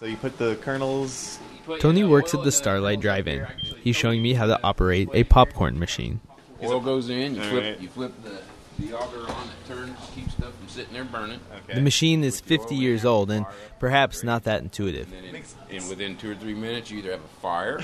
[0.00, 1.38] So you put the kernels.
[1.78, 3.46] Tony works at the Starlight Drive-In.
[3.82, 6.20] He's showing me how to operate a popcorn machine.
[6.62, 7.80] Oil goes in, you flip, Alright.
[7.80, 8.40] you flip the,
[8.82, 11.38] the auger on, it turns, keeps stuff from sitting there burning.
[11.74, 13.44] The machine is 50 years old and
[13.78, 15.12] perhaps not that intuitive.
[15.12, 17.80] And, in, and within two or three minutes, you either have a fire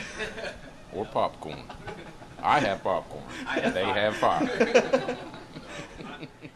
[0.95, 1.65] or popcorn.
[2.43, 3.25] I have popcorn.
[3.75, 5.19] they have fire.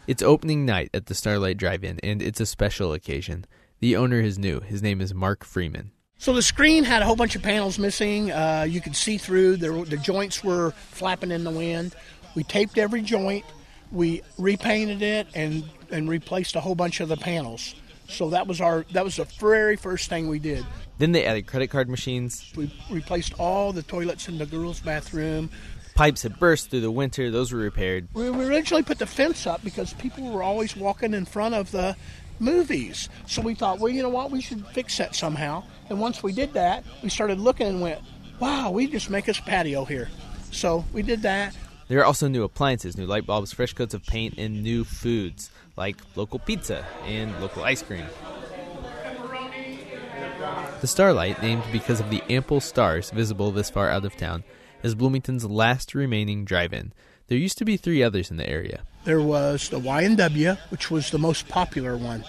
[0.07, 3.45] It's opening night at the Starlight Drive-In, and it's a special occasion.
[3.81, 4.61] The owner is new.
[4.61, 5.91] His name is Mark Freeman.
[6.19, 8.31] So the screen had a whole bunch of panels missing.
[8.31, 9.57] Uh, you could see through.
[9.57, 11.95] There, were- the joints were flapping in the wind.
[12.35, 13.45] We taped every joint.
[13.91, 17.75] We repainted it and and replaced a whole bunch of the panels.
[18.09, 20.65] So that was our that was the very first thing we did.
[20.99, 22.53] Then they added credit card machines.
[22.55, 25.51] We replaced all the toilets in the girls' bathroom.
[26.01, 27.31] Pipes had burst through the winter.
[27.31, 28.09] Those were repaired.
[28.15, 31.95] We originally put the fence up because people were always walking in front of the
[32.39, 33.11] movies.
[33.27, 35.63] So we thought, well, you know what, we should fix that somehow.
[35.91, 38.01] And once we did that, we started looking and went,
[38.39, 40.09] wow, we just make us a patio here.
[40.53, 41.55] So we did that.
[41.89, 45.51] There are also new appliances, new light bulbs, fresh coats of paint, and new foods
[45.77, 48.07] like local pizza and local ice cream.
[50.81, 54.45] The Starlight, named because of the ample stars visible this far out of town,
[54.83, 56.93] is Bloomington's last remaining drive-in.
[57.29, 58.83] There used to be three others in the area.
[59.05, 62.25] There was the Y&W, which was the most popular one.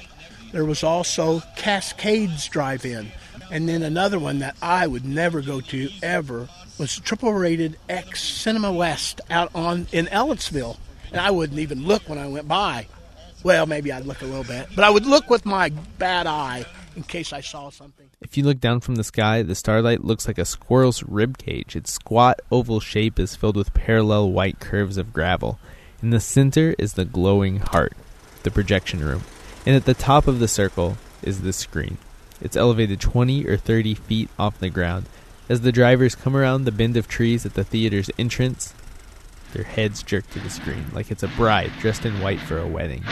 [0.51, 3.11] There was also Cascades Drive-In,
[3.49, 8.23] and then another one that I would never go to ever was triple rated X
[8.23, 10.77] Cinema West out on in Ellettsville,
[11.11, 12.87] and I wouldn't even look when I went by.
[13.43, 16.65] Well, maybe I'd look a little bit, but I would look with my bad eye
[16.95, 18.09] in case I saw something.
[18.21, 21.75] If you look down from the sky, the starlight looks like a squirrel's rib cage.
[21.75, 25.59] Its squat oval shape is filled with parallel white curves of gravel.
[26.01, 27.93] In the center is the glowing heart,
[28.43, 29.23] the projection room,
[29.65, 31.97] and at the top of the circle is the screen.
[32.41, 35.05] It's elevated 20 or 30 feet off the ground.
[35.47, 38.73] As the drivers come around the bend of trees at the theater's entrance,
[39.53, 42.67] their heads jerk to the screen like it's a bride dressed in white for a
[42.67, 43.03] wedding.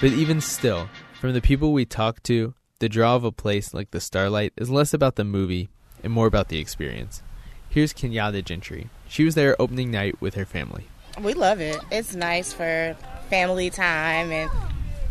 [0.00, 0.88] But even still,
[1.22, 4.68] from the people we talk to, the draw of a place like the Starlight is
[4.68, 5.68] less about the movie
[6.02, 7.22] and more about the experience.
[7.68, 8.90] Here's Kenyatta Gentry.
[9.06, 10.88] She was there opening night with her family.
[11.20, 11.78] We love it.
[11.92, 12.96] It's nice for
[13.30, 14.50] family time and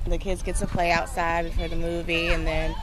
[0.06, 2.76] the kids get to play outside before the movie and then,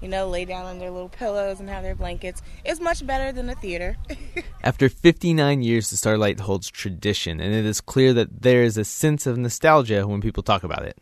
[0.00, 2.40] you know, lay down on their little pillows and have their blankets.
[2.64, 3.96] It's much better than the theater.
[4.62, 8.84] After 59 years, the Starlight holds tradition, and it is clear that there is a
[8.84, 10.96] sense of nostalgia when people talk about it.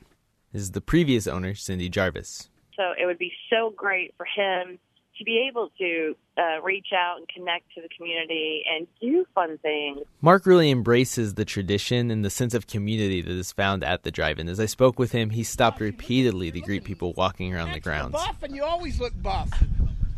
[0.54, 2.48] This is the previous owner, Cindy Jarvis.
[2.76, 4.78] So it would be so great for him
[5.18, 9.58] to be able to uh, reach out and connect to the community and do fun
[9.58, 9.98] things.
[10.20, 14.12] Mark really embraces the tradition and the sense of community that is found at the
[14.12, 14.48] drive-in.
[14.48, 18.12] As I spoke with him, he stopped repeatedly to greet people walking around the grounds.
[18.12, 19.50] Buff, and you always look buff.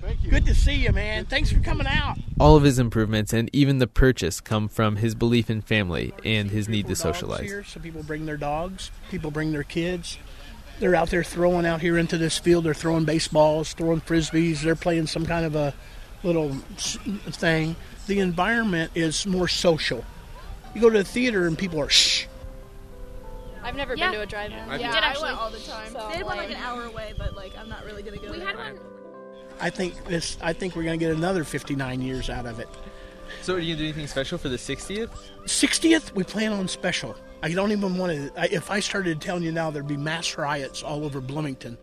[0.06, 0.30] Thank you.
[0.30, 1.24] Good to see you, man.
[1.24, 2.16] Thanks for coming out.
[2.38, 6.48] All of his improvements and even the purchase come from his belief in family and
[6.48, 7.40] his need to socialize.
[7.40, 8.92] Here, so people bring their dogs.
[9.10, 10.18] People bring their kids.
[10.78, 12.64] They're out there throwing out here into this field.
[12.64, 14.60] They're throwing baseballs, throwing frisbees.
[14.60, 15.74] They're playing some kind of a
[16.22, 17.74] little thing.
[18.06, 20.04] The environment is more social.
[20.72, 22.26] You go to the theater and people are shh.
[23.62, 24.10] I've never Yeah.
[24.10, 24.56] been to a drive-in.
[24.56, 25.30] I yeah, did I actually.
[25.30, 25.90] went all the time.
[25.92, 28.30] So, they went like like- an hour away, but like I'm not really gonna go.
[28.30, 28.46] We there.
[28.46, 28.75] had one.
[29.60, 30.36] I think this.
[30.42, 32.68] I think we're going to get another 59 years out of it.
[33.42, 35.10] So, are you gonna do anything special for the 60th?
[35.44, 37.16] 60th, we plan on special.
[37.42, 38.40] I don't even want to.
[38.40, 41.78] I, if I started telling you now, there'd be mass riots all over Bloomington.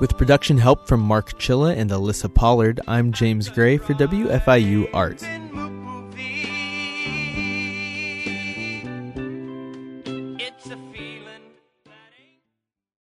[0.00, 5.22] With production help from Mark Chilla and Alyssa Pollard, I'm James Gray for WFIU Art.